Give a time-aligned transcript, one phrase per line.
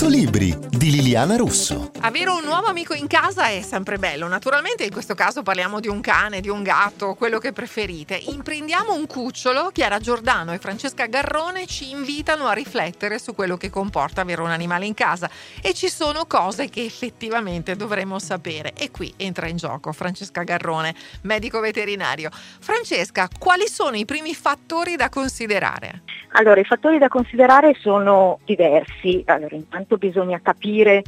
[0.00, 1.90] 100 libri di Liliana Russo.
[2.00, 4.28] Avere un nuovo amico in casa è sempre bello.
[4.28, 8.14] Naturalmente in questo caso parliamo di un cane, di un gatto, quello che preferite.
[8.14, 9.68] Imprendiamo un cucciolo.
[9.70, 14.48] Chiara Giordano e Francesca Garrone ci invitano a riflettere su quello che comporta avere un
[14.48, 15.28] animale in casa
[15.60, 18.72] e ci sono cose che effettivamente dovremmo sapere.
[18.72, 20.94] E qui entra in gioco Francesca Garrone,
[21.24, 22.30] medico veterinario.
[22.32, 26.04] Francesca, quali sono i primi fattori da considerare?
[26.32, 29.22] Allora, i fattori da considerare sono diversi.
[29.26, 31.02] Allora, intanto bisogna capire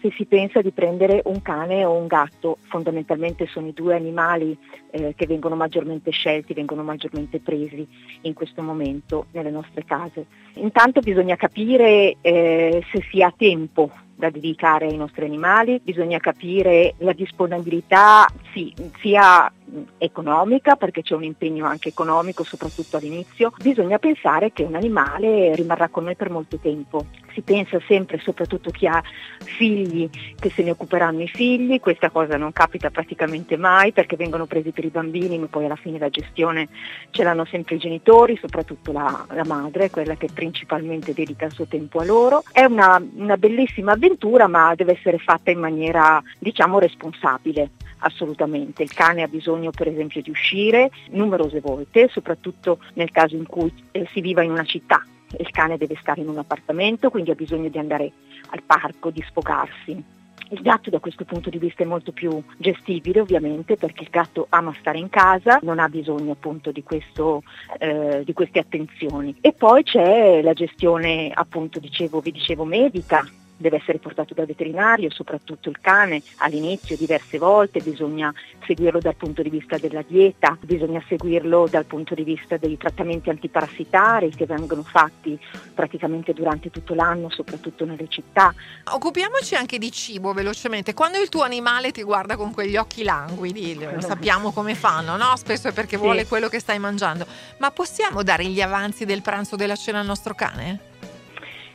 [0.00, 2.58] se si pensa di prendere un cane o un gatto.
[2.68, 4.56] Fondamentalmente sono i due animali
[4.90, 7.86] eh, che vengono maggiormente scelti, vengono maggiormente presi
[8.22, 10.26] in questo momento nelle nostre case.
[10.54, 16.94] Intanto bisogna capire eh, se si ha tempo da dedicare ai nostri animali, bisogna capire
[16.98, 18.26] la disponibilità
[18.56, 19.52] sì, sia
[19.98, 25.88] economica perché c'è un impegno anche economico soprattutto all'inizio, bisogna pensare che un animale rimarrà
[25.88, 27.04] con noi per molto tempo.
[27.34, 29.02] Si pensa sempre, soprattutto chi ha
[29.44, 34.46] figli, che se ne occuperanno i figli, questa cosa non capita praticamente mai perché vengono
[34.46, 36.68] presi per i bambini ma poi alla fine la gestione
[37.10, 41.66] ce l'hanno sempre i genitori, soprattutto la, la madre, quella che principalmente dedica il suo
[41.66, 42.42] tempo a loro.
[42.50, 47.70] È una, una bellissima avventura ma deve essere fatta in maniera diciamo responsabile
[48.06, 48.82] assolutamente.
[48.82, 53.72] Il cane ha bisogno per esempio di uscire numerose volte, soprattutto nel caso in cui
[53.92, 55.04] eh, si viva in una città.
[55.38, 58.12] Il cane deve stare in un appartamento, quindi ha bisogno di andare
[58.50, 60.14] al parco, di sfogarsi.
[60.50, 64.46] Il gatto da questo punto di vista è molto più gestibile ovviamente perché il gatto
[64.50, 67.42] ama stare in casa, non ha bisogno appunto di, questo,
[67.78, 69.34] eh, di queste attenzioni.
[69.40, 73.26] E poi c'è la gestione appunto dicevo, vi dicevo medica,
[73.56, 78.32] deve essere portato dal veterinario, soprattutto il cane all'inizio diverse volte, bisogna
[78.66, 83.30] seguirlo dal punto di vista della dieta, bisogna seguirlo dal punto di vista dei trattamenti
[83.30, 85.38] antiparassitari che vengono fatti
[85.74, 88.54] praticamente durante tutto l'anno, soprattutto nelle città.
[88.92, 90.94] Occupiamoci anche di cibo velocemente.
[90.94, 95.36] Quando il tuo animale ti guarda con quegli occhi languidi, sappiamo come fanno, no?
[95.36, 96.02] Spesso è perché sì.
[96.02, 97.26] vuole quello che stai mangiando,
[97.58, 100.94] ma possiamo dare gli avanzi del pranzo o della cena al nostro cane?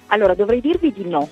[0.07, 1.29] Allora, dovrei dirvi di no,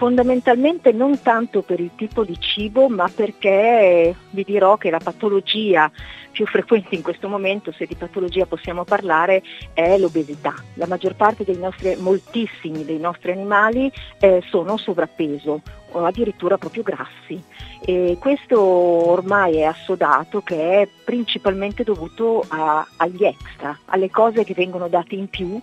[0.00, 5.92] Fondamentalmente non tanto per il tipo di cibo, ma perché vi dirò che la patologia
[6.30, 9.42] più frequente in questo momento, se di patologia possiamo parlare,
[9.74, 10.54] è l'obesità.
[10.76, 15.60] La maggior parte dei nostri, moltissimi dei nostri animali eh, sono sovrappeso
[15.92, 17.38] o addirittura proprio grassi.
[17.84, 24.54] E questo ormai è assodato che è principalmente dovuto a, agli extra, alle cose che
[24.54, 25.60] vengono date in più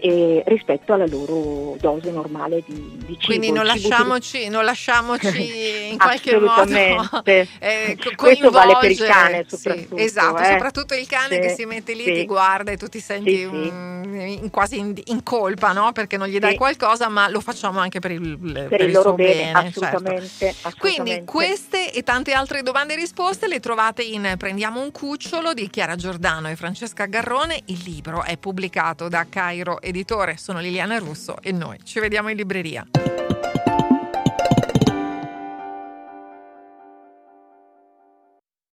[0.00, 3.26] eh, rispetto alla loro dose normale di, di cibo.
[3.26, 6.74] Quindi non lasciamoci, non lasciamoci in qualche modo
[7.24, 9.96] eh, Questo vale per il cane soprattutto.
[9.96, 10.52] Sì, esatto, eh.
[10.52, 12.12] soprattutto il cane sì, che si mette lì, sì.
[12.12, 15.92] ti guarda e tu ti senti in, quasi in, in, colpa no?
[15.92, 18.92] perché non gli dai qualcosa, ma lo facciamo anche per il, per per il, il
[18.92, 19.34] loro bene.
[19.34, 20.68] bene assolutamente, certo.
[20.68, 20.78] assolutamente.
[20.78, 25.68] Quindi queste e tante altre domande e risposte le trovate in Prendiamo un cucciolo di
[25.68, 27.60] Chiara Giordano e Francesca Garrone.
[27.66, 32.30] Il libro è pubblicato da Cairo e editore, sono Liliana Russo e noi ci vediamo
[32.30, 32.86] in libreria.